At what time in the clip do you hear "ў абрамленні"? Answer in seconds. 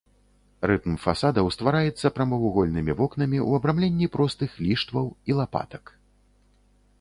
3.47-4.07